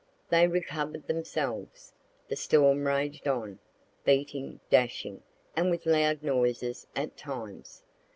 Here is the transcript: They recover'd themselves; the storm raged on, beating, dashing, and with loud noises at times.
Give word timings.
They 0.29 0.47
recover'd 0.47 1.05
themselves; 1.05 1.93
the 2.27 2.35
storm 2.35 2.87
raged 2.87 3.27
on, 3.27 3.59
beating, 4.03 4.59
dashing, 4.71 5.21
and 5.55 5.69
with 5.69 5.85
loud 5.85 6.23
noises 6.23 6.87
at 6.95 7.15
times. 7.15 7.83